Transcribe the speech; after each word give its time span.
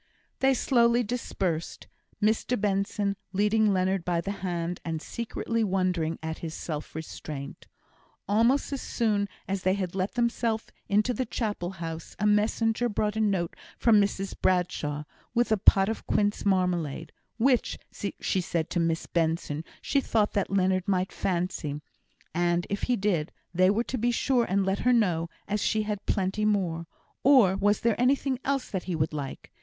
They 0.39 0.55
slowly 0.55 1.03
dispersed; 1.03 1.85
Mr 2.19 2.59
Benson 2.59 3.15
leading 3.33 3.71
Leonard 3.71 4.03
by 4.03 4.19
the 4.19 4.31
hand, 4.41 4.81
and 4.83 4.99
secretly 4.99 5.63
wondering 5.63 6.17
at 6.23 6.39
his 6.39 6.55
self 6.55 6.95
restraint. 6.95 7.67
Almost 8.27 8.73
as 8.73 8.81
soon 8.81 9.29
as 9.47 9.61
they 9.61 9.75
had 9.75 9.93
let 9.93 10.15
themselves 10.15 10.65
into 10.89 11.13
the 11.13 11.27
Chapel 11.27 11.69
house, 11.69 12.15
a 12.17 12.25
messenger 12.25 12.89
brought 12.89 13.15
a 13.15 13.21
note 13.21 13.55
from 13.77 14.01
Mrs 14.01 14.33
Bradshaw, 14.41 15.03
with 15.35 15.51
a 15.51 15.57
pot 15.57 15.87
of 15.87 16.07
quince 16.07 16.47
marmalade, 16.47 17.11
which, 17.37 17.77
she 17.91 18.41
said 18.41 18.71
to 18.71 18.79
Miss 18.79 19.05
Benson, 19.05 19.63
she 19.83 20.01
thought 20.01 20.33
that 20.33 20.49
Leonard 20.49 20.87
might 20.87 21.11
fancy, 21.11 21.79
and 22.33 22.65
if 22.71 22.81
he 22.89 22.95
did, 22.95 23.31
they 23.53 23.69
were 23.69 23.83
to 23.83 23.99
be 23.99 24.09
sure 24.09 24.45
and 24.45 24.65
let 24.65 24.79
her 24.79 24.93
know, 24.93 25.29
as 25.47 25.61
she 25.61 25.83
had 25.83 26.03
plenty 26.07 26.43
more; 26.43 26.87
or, 27.21 27.55
was 27.55 27.81
there 27.81 28.01
anything 28.01 28.39
else 28.43 28.67
that 28.71 28.85
he 28.85 28.95
would 28.95 29.13
like? 29.13 29.51